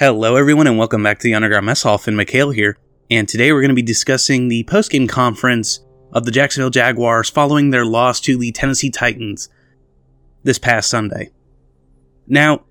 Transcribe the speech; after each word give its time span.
Hello, 0.00 0.36
everyone, 0.36 0.66
and 0.66 0.78
welcome 0.78 1.02
back 1.02 1.18
to 1.18 1.24
the 1.24 1.34
Underground 1.34 1.66
Mess 1.66 1.82
Hall. 1.82 1.98
Finn 1.98 2.14
McHale 2.14 2.54
here, 2.54 2.78
and 3.10 3.28
today 3.28 3.52
we're 3.52 3.60
going 3.60 3.68
to 3.68 3.74
be 3.74 3.82
discussing 3.82 4.48
the 4.48 4.64
postgame 4.64 5.06
conference 5.06 5.80
of 6.14 6.24
the 6.24 6.30
Jacksonville 6.30 6.70
Jaguars 6.70 7.28
following 7.28 7.68
their 7.68 7.84
loss 7.84 8.18
to 8.22 8.38
the 8.38 8.50
Tennessee 8.50 8.88
Titans 8.88 9.50
this 10.42 10.58
past 10.58 10.88
Sunday. 10.88 11.28
Now, 12.26 12.64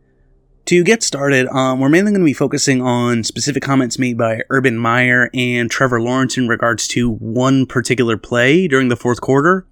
to 0.65 0.83
get 0.83 1.03
started, 1.03 1.47
um, 1.49 1.79
we're 1.79 1.89
mainly 1.89 2.09
going 2.09 2.21
to 2.21 2.25
be 2.25 2.33
focusing 2.33 2.81
on 2.81 3.23
specific 3.23 3.61
comments 3.61 3.99
made 3.99 4.17
by 4.17 4.41
Urban 4.49 4.75
Meyer 4.79 5.29
and 5.35 5.69
Trevor 5.69 6.01
Lawrence 6.01 6.35
in 6.35 6.47
regards 6.47 6.87
to 6.87 7.11
one 7.11 7.67
particular 7.67 8.17
play 8.17 8.67
during 8.67 8.87
the 8.87 8.97
fourth 8.97 9.21
quarter. 9.21 9.67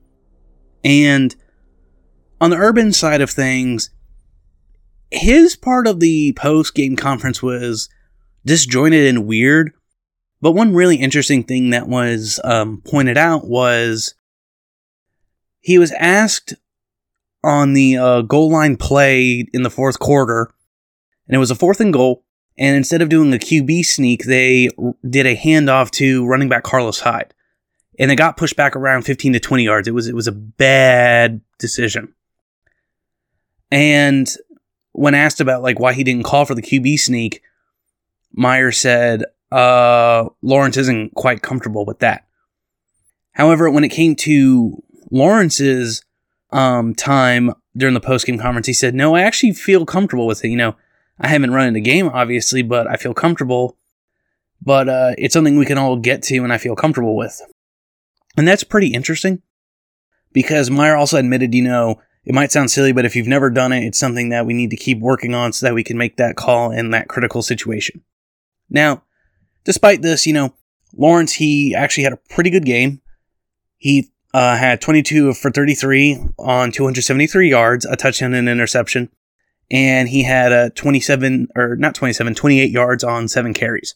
And 0.83 1.35
on 2.39 2.51
the 2.51 2.57
Urban 2.57 2.93
side 2.93 3.21
of 3.21 3.31
things, 3.31 3.89
his 5.11 5.55
part 5.55 5.87
of 5.87 5.99
the 5.99 6.33
post 6.33 6.75
game 6.75 6.95
conference 6.95 7.41
was 7.41 7.89
disjointed 8.45 9.07
and 9.07 9.27
weird. 9.27 9.71
But 10.41 10.51
one 10.51 10.73
really 10.73 10.97
interesting 10.97 11.43
thing 11.43 11.71
that 11.71 11.87
was 11.87 12.39
um, 12.43 12.81
pointed 12.85 13.17
out 13.17 13.47
was 13.47 14.13
he 15.59 15.77
was 15.77 15.91
asked 15.93 16.53
on 17.43 17.73
the 17.73 17.97
uh, 17.97 18.21
goal 18.21 18.51
line 18.51 18.77
play 18.77 19.47
in 19.53 19.63
the 19.63 19.69
fourth 19.69 19.99
quarter, 19.99 20.51
and 21.27 21.35
it 21.35 21.39
was 21.39 21.51
a 21.51 21.55
fourth 21.55 21.79
and 21.79 21.93
goal. 21.93 22.23
And 22.59 22.75
instead 22.75 23.01
of 23.01 23.09
doing 23.09 23.33
a 23.33 23.37
QB 23.37 23.85
sneak, 23.85 24.25
they 24.25 24.69
did 25.07 25.27
a 25.27 25.35
handoff 25.35 25.91
to 25.91 26.25
running 26.25 26.49
back 26.49 26.63
Carlos 26.63 26.99
Hyde, 26.99 27.33
and 27.99 28.09
they 28.09 28.15
got 28.15 28.37
pushed 28.37 28.55
back 28.55 28.75
around 28.75 29.03
15 29.03 29.33
to 29.33 29.39
20 29.39 29.63
yards. 29.63 29.87
It 29.87 29.93
was 29.93 30.07
it 30.07 30.15
was 30.15 30.27
a 30.27 30.31
bad 30.31 31.41
decision. 31.59 32.13
And 33.71 34.27
when 34.97 35.13
asked 35.13 35.39
about 35.39 35.61
like 35.61 35.79
why 35.79 35.93
he 35.93 36.03
didn't 36.03 36.23
call 36.23 36.45
for 36.45 36.55
the 36.55 36.61
QB 36.61 36.99
sneak, 36.99 37.41
Meyer 38.33 38.71
said 38.71 39.23
uh, 39.51 40.27
Lawrence 40.41 40.75
isn't 40.75 41.13
quite 41.13 41.43
comfortable 41.43 41.85
with 41.85 41.99
that. 41.99 42.25
However, 43.33 43.69
when 43.69 43.83
it 43.83 43.89
came 43.89 44.15
to 44.15 44.81
Lawrence's 45.11 46.03
um, 46.51 46.95
time 46.95 47.53
during 47.75 47.93
the 47.93 48.01
postgame 48.01 48.39
conference, 48.41 48.65
he 48.65 48.73
said, 48.73 48.95
"No, 48.95 49.15
I 49.15 49.21
actually 49.21 49.53
feel 49.53 49.85
comfortable 49.85 50.25
with 50.25 50.43
it. 50.43 50.49
You 50.49 50.57
know, 50.57 50.75
I 51.19 51.27
haven't 51.27 51.53
run 51.53 51.67
in 51.67 51.73
the 51.75 51.81
game, 51.81 52.09
obviously, 52.09 52.63
but 52.63 52.87
I 52.87 52.95
feel 52.95 53.13
comfortable. 53.13 53.77
But 54.63 54.89
uh, 54.89 55.11
it's 55.19 55.33
something 55.33 55.57
we 55.57 55.65
can 55.67 55.77
all 55.77 55.97
get 55.97 56.23
to, 56.23 56.37
and 56.39 56.51
I 56.51 56.57
feel 56.57 56.75
comfortable 56.75 57.15
with." 57.15 57.39
And 58.35 58.47
that's 58.47 58.63
pretty 58.63 58.87
interesting 58.87 59.43
because 60.33 60.71
Meyer 60.71 60.95
also 60.95 61.17
admitted, 61.17 61.53
you 61.53 61.63
know, 61.63 62.01
it 62.27 62.35
might 62.35 62.51
sound 62.51 62.69
silly, 62.69 62.91
but 62.91 63.05
if 63.05 63.15
you've 63.15 63.25
never 63.25 63.49
done 63.49 63.71
it, 63.71 63.85
it's 63.85 63.97
something 63.97 64.27
that 64.29 64.45
we 64.45 64.53
need 64.53 64.69
to 64.71 64.75
keep 64.75 64.99
working 64.99 65.33
on 65.33 65.53
so 65.53 65.65
that 65.65 65.73
we 65.73 65.81
can 65.81 65.97
make 65.97 66.17
that 66.17 66.35
call 66.35 66.71
in 66.71 66.91
that 66.91 67.07
critical 67.07 67.41
situation. 67.41 68.03
Now, 68.69 69.03
despite 69.63 70.01
this, 70.01 70.27
you 70.27 70.33
know, 70.33 70.53
Lawrence, 70.93 71.31
he 71.31 71.73
actually 71.73 72.03
had 72.03 72.11
a 72.11 72.19
pretty 72.29 72.49
good 72.49 72.65
game. 72.65 73.01
He 73.77 74.11
uh, 74.33 74.57
had 74.57 74.81
22 74.81 75.35
for 75.35 75.49
33 75.49 76.17
on 76.37 76.73
273 76.73 77.49
yards, 77.49 77.85
a 77.85 77.95
touchdown 77.95 78.33
and 78.33 78.49
an 78.49 78.57
interception. 78.57 79.09
And 79.71 80.09
he 80.09 80.23
had 80.23 80.51
a 80.51 80.69
27, 80.71 81.47
or 81.55 81.77
not 81.77 81.95
27, 81.95 82.35
28 82.35 82.69
yards 82.69 83.05
on 83.05 83.29
seven 83.29 83.53
carries. 83.53 83.95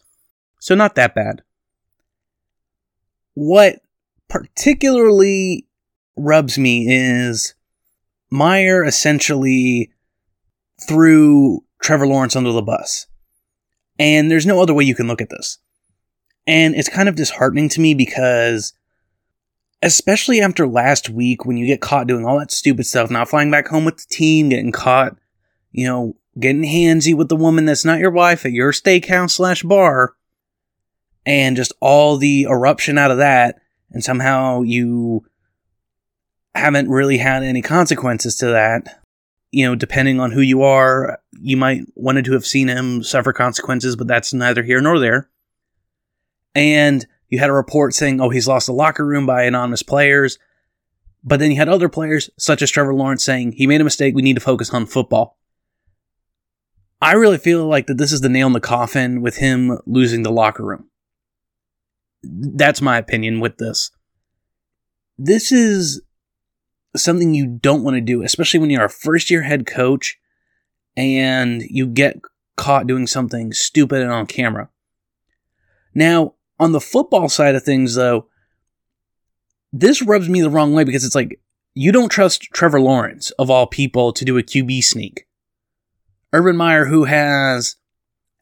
So 0.61 0.73
not 0.73 0.95
that 0.95 1.13
bad. 1.13 1.41
What 3.33 3.81
particularly 4.29 5.67
rubs 6.15 6.57
me 6.57 6.85
is 6.87 7.55
Meyer 8.31 8.83
essentially 8.83 9.91
threw 10.87 11.63
Trevor 11.81 12.07
Lawrence 12.07 12.35
under 12.35 12.51
the 12.51 12.61
bus. 12.61 13.07
And 13.99 14.31
there's 14.31 14.45
no 14.45 14.61
other 14.61 14.73
way 14.73 14.83
you 14.83 14.95
can 14.95 15.07
look 15.07 15.21
at 15.21 15.29
this. 15.29 15.59
And 16.47 16.73
it's 16.75 16.89
kind 16.89 17.07
of 17.07 17.15
disheartening 17.15 17.69
to 17.69 17.81
me 17.81 17.93
because, 17.93 18.73
especially 19.81 20.41
after 20.41 20.67
last 20.67 21.09
week, 21.09 21.45
when 21.45 21.57
you 21.57 21.67
get 21.67 21.81
caught 21.81 22.07
doing 22.07 22.25
all 22.25 22.39
that 22.39 22.51
stupid 22.51 22.85
stuff, 22.85 23.11
not 23.11 23.29
flying 23.29 23.51
back 23.51 23.67
home 23.67 23.85
with 23.85 23.97
the 23.97 24.07
team, 24.09 24.49
getting 24.49 24.71
caught, 24.71 25.17
you 25.71 25.85
know, 25.85 26.15
getting 26.39 26.63
handsy 26.63 27.15
with 27.15 27.29
the 27.29 27.35
woman 27.35 27.65
that's 27.65 27.85
not 27.85 27.99
your 27.99 28.11
wife 28.11 28.45
at 28.45 28.53
your 28.53 28.71
steakhouse 28.71 29.31
slash 29.31 29.61
bar, 29.63 30.15
and 31.25 31.55
just 31.55 31.73
all 31.79 32.17
the 32.17 32.43
eruption 32.43 32.97
out 32.97 33.11
of 33.11 33.17
that, 33.17 33.59
and 33.91 34.03
somehow 34.03 34.61
you 34.61 35.25
haven't 36.55 36.89
really 36.89 37.17
had 37.17 37.43
any 37.43 37.61
consequences 37.61 38.35
to 38.37 38.47
that. 38.47 39.01
You 39.51 39.65
know, 39.65 39.75
depending 39.75 40.19
on 40.19 40.31
who 40.31 40.41
you 40.41 40.63
are, 40.63 41.19
you 41.31 41.57
might 41.57 41.83
wanted 41.95 42.25
to 42.25 42.33
have 42.33 42.45
seen 42.45 42.67
him 42.67 43.03
suffer 43.03 43.33
consequences, 43.33 43.95
but 43.95 44.07
that's 44.07 44.33
neither 44.33 44.63
here 44.63 44.81
nor 44.81 44.99
there. 44.99 45.29
And 46.55 47.05
you 47.29 47.39
had 47.39 47.49
a 47.49 47.53
report 47.53 47.93
saying, 47.93 48.21
oh, 48.21 48.29
he's 48.29 48.47
lost 48.47 48.67
the 48.67 48.73
locker 48.73 49.05
room 49.05 49.25
by 49.25 49.43
anonymous 49.43 49.83
players. 49.83 50.37
But 51.23 51.39
then 51.39 51.51
you 51.51 51.57
had 51.57 51.69
other 51.69 51.89
players, 51.89 52.29
such 52.37 52.61
as 52.61 52.71
Trevor 52.71 52.93
Lawrence, 52.93 53.23
saying, 53.23 53.53
he 53.53 53.67
made 53.67 53.81
a 53.81 53.85
mistake, 53.85 54.15
we 54.15 54.21
need 54.21 54.35
to 54.35 54.41
focus 54.41 54.73
on 54.73 54.85
football. 54.85 55.37
I 57.01 57.13
really 57.13 57.37
feel 57.37 57.65
like 57.67 57.87
that 57.87 57.97
this 57.97 58.11
is 58.11 58.21
the 58.21 58.29
nail 58.29 58.47
in 58.47 58.53
the 58.53 58.59
coffin 58.59 59.21
with 59.21 59.37
him 59.37 59.79
losing 59.85 60.23
the 60.23 60.31
locker 60.31 60.63
room. 60.63 60.89
That's 62.23 62.81
my 62.81 62.97
opinion 62.97 63.39
with 63.39 63.57
this. 63.57 63.91
This 65.17 65.51
is 65.51 66.01
something 66.95 67.33
you 67.33 67.47
don't 67.47 67.83
want 67.83 67.95
to 67.95 68.01
do, 68.01 68.23
especially 68.23 68.59
when 68.59 68.69
you're 68.69 68.85
a 68.85 68.89
first 68.89 69.29
year 69.29 69.41
head 69.43 69.65
coach 69.65 70.17
and 70.97 71.61
you 71.63 71.87
get 71.87 72.19
caught 72.57 72.87
doing 72.87 73.07
something 73.07 73.53
stupid 73.53 74.01
and 74.01 74.11
on 74.11 74.25
camera. 74.25 74.69
Now, 75.93 76.35
on 76.59 76.71
the 76.71 76.81
football 76.81 77.29
side 77.29 77.55
of 77.55 77.63
things, 77.63 77.95
though, 77.95 78.27
this 79.73 80.01
rubs 80.01 80.29
me 80.29 80.41
the 80.41 80.49
wrong 80.49 80.73
way 80.73 80.83
because 80.83 81.05
it's 81.05 81.15
like 81.15 81.39
you 81.73 81.91
don't 81.91 82.09
trust 82.09 82.43
Trevor 82.53 82.81
Lawrence, 82.81 83.31
of 83.31 83.49
all 83.49 83.67
people, 83.67 84.11
to 84.13 84.25
do 84.25 84.37
a 84.37 84.43
QB 84.43 84.83
sneak. 84.83 85.25
Urban 86.33 86.55
Meyer, 86.55 86.85
who 86.85 87.05
has 87.05 87.77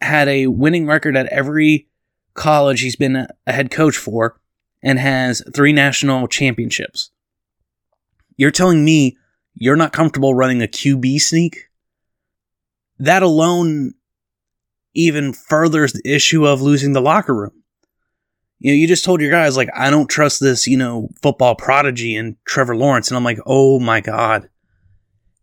had 0.01 0.27
a 0.27 0.47
winning 0.47 0.85
record 0.85 1.15
at 1.15 1.27
every 1.27 1.87
college 2.33 2.81
he's 2.81 2.95
been 2.95 3.15
a 3.15 3.51
head 3.51 3.69
coach 3.69 3.97
for 3.97 4.39
and 4.81 4.97
has 4.99 5.43
three 5.53 5.73
national 5.73 6.27
championships. 6.27 7.11
You're 8.39 8.51
telling 8.51 8.85
me 8.85 9.17
you're 9.53 9.75
not 9.75 9.91
comfortable 9.91 10.33
running 10.33 10.63
a 10.63 10.67
QB 10.67 11.19
sneak? 11.19 11.67
That 12.97 13.21
alone 13.21 13.95
even 14.93 15.33
furthers 15.33 15.91
the 15.91 16.09
issue 16.09 16.47
of 16.47 16.61
losing 16.61 16.93
the 16.93 17.01
locker 17.01 17.35
room. 17.35 17.63
You 18.59 18.71
know, 18.71 18.75
you 18.77 18.87
just 18.87 19.03
told 19.03 19.19
your 19.19 19.29
guys, 19.29 19.57
like, 19.57 19.69
I 19.75 19.89
don't 19.89 20.09
trust 20.09 20.39
this, 20.39 20.67
you 20.67 20.77
know, 20.77 21.09
football 21.21 21.53
prodigy 21.53 22.15
and 22.15 22.37
Trevor 22.45 22.77
Lawrence. 22.77 23.09
And 23.09 23.17
I'm 23.17 23.25
like, 23.25 23.39
oh 23.45 23.77
my 23.77 23.99
God. 23.99 24.47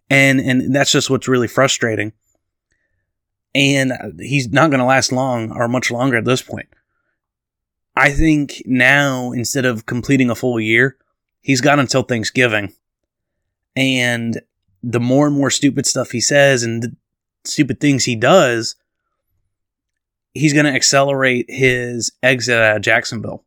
And, 0.09 0.41
and 0.41 0.75
that's 0.75 0.91
just 0.91 1.11
what's 1.11 1.28
really 1.28 1.49
frustrating. 1.49 2.15
And 3.55 3.93
uh, 3.93 4.13
he's 4.19 4.49
not 4.49 4.71
going 4.71 4.81
to 4.81 4.87
last 4.87 5.13
long 5.13 5.53
or 5.53 5.69
much 5.69 5.91
longer 5.91 6.17
at 6.17 6.25
this 6.25 6.41
point. 6.41 6.69
I 7.95 8.11
think 8.11 8.63
now, 8.65 9.33
instead 9.33 9.67
of 9.67 9.84
completing 9.84 10.31
a 10.31 10.34
full 10.34 10.59
year, 10.59 10.97
he's 11.43 11.61
got 11.61 11.78
until 11.78 12.03
Thanksgiving 12.03 12.73
and 13.76 14.41
the 14.82 15.00
more 15.00 15.26
and 15.26 15.37
more 15.37 15.50
stupid 15.50 15.87
stuff 15.87 16.10
he 16.10 16.20
says 16.20 16.62
and 16.62 16.97
stupid 17.44 17.81
things 17.81 18.04
he 18.04 18.16
does, 18.16 18.75
he's 20.34 20.53
going 20.53 20.66
to 20.66 20.72
accelerate 20.72 21.47
his 21.48 22.12
exit 22.22 22.59
out 22.59 22.76
of 22.76 22.82
Jacksonville. 22.82 23.44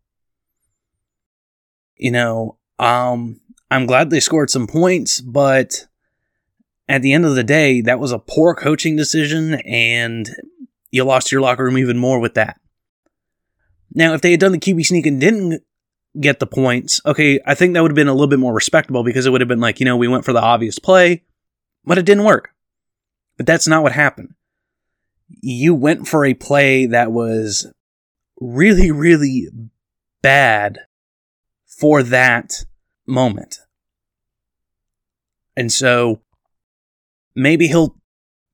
You 1.97 2.11
know, 2.11 2.57
um, 2.77 3.41
I'm 3.71 3.85
glad 3.85 4.09
they 4.09 4.19
scored 4.19 4.49
some 4.49 4.67
points, 4.67 5.21
but 5.21 5.87
at 6.87 7.01
the 7.01 7.13
end 7.13 7.25
of 7.25 7.35
the 7.35 7.43
day, 7.43 7.81
that 7.81 7.99
was 7.99 8.11
a 8.11 8.19
poor 8.19 8.55
coaching 8.55 8.95
decision, 8.95 9.55
and 9.65 10.29
you 10.91 11.03
lost 11.03 11.31
your 11.31 11.41
locker 11.41 11.63
room 11.63 11.77
even 11.77 11.97
more 11.97 12.19
with 12.19 12.33
that. 12.35 12.59
Now, 13.93 14.13
if 14.13 14.21
they 14.21 14.31
had 14.31 14.39
done 14.39 14.51
the 14.51 14.59
QB 14.59 14.85
sneak 14.85 15.05
and 15.05 15.19
didn't 15.19 15.63
get 16.19 16.39
the 16.39 16.47
points, 16.47 17.01
okay, 17.05 17.39
I 17.45 17.55
think 17.55 17.73
that 17.73 17.81
would 17.81 17.91
have 17.91 17.95
been 17.95 18.07
a 18.07 18.13
little 18.13 18.27
bit 18.27 18.39
more 18.39 18.53
respectable 18.53 19.03
because 19.03 19.25
it 19.25 19.31
would 19.31 19.41
have 19.41 19.47
been 19.47 19.59
like, 19.59 19.79
you 19.79 19.85
know, 19.85 19.97
we 19.97 20.07
went 20.07 20.25
for 20.25 20.33
the 20.33 20.41
obvious 20.41 20.79
play, 20.79 21.23
but 21.85 21.97
it 21.97 22.05
didn't 22.05 22.23
work. 22.23 22.49
But 23.37 23.45
that's 23.45 23.67
not 23.67 23.83
what 23.83 23.91
happened. 23.91 24.33
You 25.41 25.75
went 25.75 26.07
for 26.07 26.25
a 26.25 26.33
play 26.33 26.87
that 26.87 27.11
was 27.11 27.71
really, 28.39 28.91
really 28.91 29.47
bad 30.21 30.79
for 31.65 32.03
that 32.03 32.65
moment. 33.05 33.59
And 35.55 35.71
so 35.71 36.21
maybe 37.35 37.67
he'll 37.67 37.95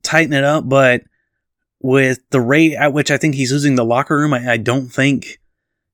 tighten 0.03 0.33
it 0.33 0.43
up, 0.43 0.67
but 0.67 1.03
with 1.81 2.19
the 2.31 2.41
rate 2.41 2.73
at 2.73 2.93
which 2.93 3.11
I 3.11 3.17
think 3.17 3.35
he's 3.35 3.51
losing 3.51 3.75
the 3.75 3.85
locker 3.85 4.17
room, 4.17 4.33
I, 4.33 4.53
I 4.53 4.57
don't 4.57 4.87
think 4.87 5.39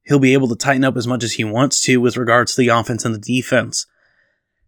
he'll 0.04 0.20
be 0.20 0.34
able 0.34 0.48
to 0.50 0.56
tighten 0.56 0.84
up 0.84 0.98
as 0.98 1.08
much 1.08 1.24
as 1.24 1.34
he 1.34 1.44
wants 1.44 1.82
to 1.82 1.98
with 1.98 2.18
regards 2.18 2.56
to 2.56 2.62
the 2.62 2.70
offense 2.70 3.06
and 3.06 3.14
the 3.14 3.20
defense. 3.20 3.86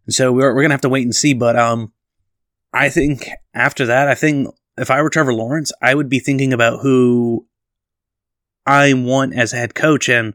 And 0.05 0.13
so 0.13 0.31
we're, 0.31 0.53
we're 0.53 0.61
going 0.61 0.69
to 0.69 0.75
have 0.75 0.81
to 0.81 0.89
wait 0.89 1.03
and 1.03 1.15
see. 1.15 1.33
But 1.33 1.57
um, 1.57 1.91
I 2.71 2.89
think 2.89 3.29
after 3.53 3.85
that, 3.85 4.07
I 4.07 4.15
think 4.15 4.47
if 4.77 4.91
I 4.91 5.01
were 5.01 5.09
Trevor 5.09 5.33
Lawrence, 5.33 5.71
I 5.81 5.95
would 5.95 6.09
be 6.09 6.19
thinking 6.19 6.53
about 6.53 6.81
who 6.81 7.47
I 8.65 8.93
want 8.93 9.35
as 9.35 9.53
a 9.53 9.57
head 9.57 9.75
coach 9.75 10.09
and 10.09 10.33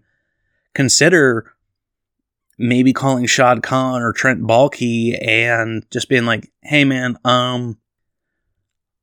consider 0.75 1.53
maybe 2.59 2.93
calling 2.93 3.27
Shad 3.27 3.63
Khan 3.63 4.03
or 4.03 4.13
Trent 4.13 4.43
Baalke 4.43 5.17
and 5.27 5.87
just 5.91 6.09
being 6.09 6.27
like, 6.27 6.51
hey 6.63 6.85
man, 6.85 7.17
um, 7.25 7.79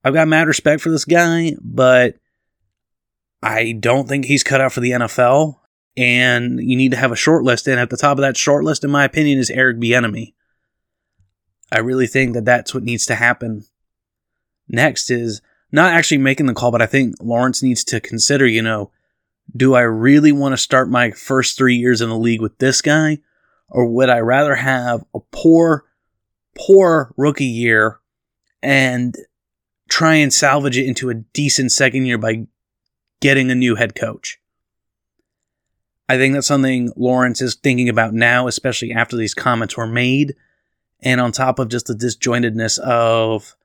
I've 0.03 0.13
got 0.13 0.27
mad 0.27 0.47
respect 0.47 0.81
for 0.81 0.89
this 0.89 1.05
guy, 1.05 1.53
but 1.61 2.15
I 3.41 3.71
don't 3.73 4.07
think 4.07 4.25
he's 4.25 4.43
cut 4.43 4.61
out 4.61 4.73
for 4.73 4.81
the 4.81 4.91
NFL. 4.91 5.55
And 5.97 6.59
you 6.59 6.75
need 6.75 6.91
to 6.91 6.97
have 6.97 7.11
a 7.11 7.15
short 7.15 7.43
list. 7.43 7.67
And 7.67 7.79
at 7.79 7.89
the 7.89 7.97
top 7.97 8.17
of 8.17 8.21
that 8.21 8.37
short 8.37 8.63
list, 8.65 8.83
in 8.83 8.91
my 8.91 9.05
opinion, 9.05 9.39
is 9.39 9.49
Eric 9.49 9.77
Bieniemy. 9.77 10.33
I 11.71 11.79
really 11.79 12.07
think 12.07 12.33
that 12.33 12.45
that's 12.45 12.73
what 12.73 12.83
needs 12.83 13.05
to 13.07 13.15
happen. 13.15 13.63
Next 14.67 15.09
is 15.09 15.41
not 15.71 15.93
actually 15.93 16.17
making 16.19 16.45
the 16.45 16.53
call, 16.53 16.71
but 16.71 16.81
I 16.81 16.85
think 16.85 17.15
Lawrence 17.19 17.63
needs 17.63 17.83
to 17.85 17.99
consider, 17.99 18.45
you 18.45 18.61
know, 18.61 18.91
do 19.55 19.75
I 19.75 19.81
really 19.81 20.31
want 20.31 20.53
to 20.53 20.57
start 20.57 20.89
my 20.89 21.11
first 21.11 21.57
three 21.57 21.75
years 21.75 22.01
in 22.01 22.09
the 22.09 22.17
league 22.17 22.41
with 22.41 22.57
this 22.57 22.81
guy? 22.81 23.19
Or 23.69 23.85
would 23.87 24.09
I 24.09 24.19
rather 24.19 24.55
have 24.55 25.03
a 25.13 25.19
poor, 25.31 25.85
poor 26.55 27.13
rookie 27.17 27.45
year 27.45 27.99
and 28.61 29.15
try 29.89 30.15
and 30.15 30.33
salvage 30.33 30.77
it 30.77 30.87
into 30.87 31.09
a 31.09 31.15
decent 31.15 31.71
second 31.71 32.05
year 32.05 32.17
by 32.17 32.47
getting 33.21 33.51
a 33.51 33.55
new 33.55 33.75
head 33.75 33.95
coach? 33.95 34.39
I 36.07 36.17
think 36.17 36.33
that's 36.33 36.47
something 36.47 36.91
Lawrence 36.95 37.41
is 37.41 37.55
thinking 37.55 37.89
about 37.89 38.13
now, 38.13 38.47
especially 38.47 38.91
after 38.91 39.15
these 39.15 39.33
comments 39.33 39.75
were 39.75 39.87
made. 39.87 40.35
And 41.01 41.19
on 41.19 41.31
top 41.31 41.59
of 41.59 41.69
just 41.69 41.87
the 41.87 41.93
disjointedness 41.93 42.79
of 42.79 43.55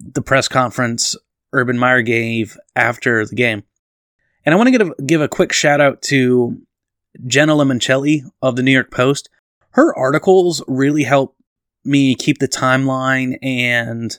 the 0.00 0.22
press 0.22 0.48
conference 0.48 1.16
Urban 1.52 1.78
Meyer 1.78 2.02
gave 2.02 2.56
after 2.76 3.24
the 3.26 3.34
game. 3.34 3.64
And 4.44 4.54
I 4.54 4.56
want 4.56 4.68
to 4.68 4.78
give 4.78 4.88
a, 4.88 5.02
give 5.02 5.20
a 5.20 5.28
quick 5.28 5.52
shout 5.52 5.80
out 5.80 6.02
to 6.02 6.60
Jenna 7.26 7.54
Lemoncelli 7.54 8.22
of 8.40 8.56
the 8.56 8.62
New 8.62 8.72
York 8.72 8.90
Post. 8.90 9.28
Her 9.70 9.96
articles 9.96 10.62
really 10.68 11.02
help 11.04 11.36
me 11.84 12.14
keep 12.14 12.38
the 12.38 12.48
timeline 12.48 13.38
and 13.42 14.18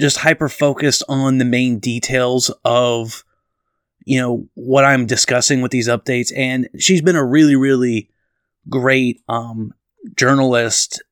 just 0.00 0.18
hyper 0.18 0.48
focused 0.48 1.02
on 1.08 1.38
the 1.38 1.44
main 1.44 1.78
details 1.78 2.50
of 2.64 3.24
you 4.08 4.20
know 4.20 4.48
what 4.54 4.84
I'm 4.84 5.06
discussing 5.06 5.60
with 5.60 5.70
these 5.70 5.88
updates 5.88 6.32
and 6.36 6.68
she's 6.78 7.02
been 7.02 7.16
a 7.16 7.24
really 7.24 7.56
really 7.56 8.10
great 8.68 9.22
um, 9.28 9.72
journalist 10.16 11.02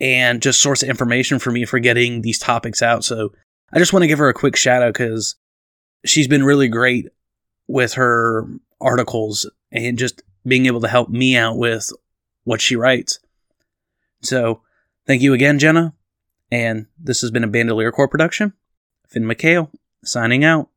and 0.00 0.40
just 0.40 0.60
source 0.60 0.82
of 0.82 0.88
information 0.88 1.38
for 1.38 1.50
me 1.50 1.64
for 1.64 1.78
getting 1.78 2.22
these 2.22 2.38
topics 2.38 2.82
out 2.82 3.04
so 3.04 3.32
I 3.72 3.78
just 3.78 3.92
want 3.92 4.02
to 4.02 4.08
give 4.08 4.18
her 4.18 4.28
a 4.28 4.34
quick 4.34 4.56
shout 4.56 4.82
out 4.82 4.94
cuz 4.94 5.36
she's 6.04 6.28
been 6.28 6.44
really 6.44 6.68
great 6.68 7.08
with 7.66 7.94
her 7.94 8.46
articles 8.80 9.48
and 9.70 9.98
just 9.98 10.22
being 10.46 10.66
able 10.66 10.80
to 10.80 10.88
help 10.88 11.08
me 11.08 11.36
out 11.36 11.56
with 11.56 11.90
what 12.44 12.60
she 12.60 12.76
writes. 12.76 13.20
So, 14.22 14.62
thank 15.06 15.22
you 15.22 15.32
again, 15.32 15.58
Jenna. 15.58 15.94
And 16.50 16.86
this 16.98 17.20
has 17.20 17.30
been 17.30 17.44
a 17.44 17.48
Bandolier 17.48 17.92
Corps 17.92 18.08
production. 18.08 18.54
Finn 19.06 19.24
McHale, 19.24 19.70
signing 20.04 20.44
out. 20.44 20.68